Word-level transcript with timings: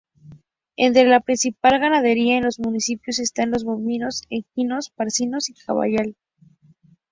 Entre 0.77 1.03
la 1.05 1.19
principal 1.19 1.77
Ganadería 1.79 2.35
en 2.35 2.45
el 2.45 2.49
municipio 2.57 3.13
están 3.15 3.51
los 3.51 3.63
bovinos, 3.63 4.23
equinos, 4.31 4.89
porcinos 4.89 5.47
y 5.49 5.53
caballar. 5.53 6.07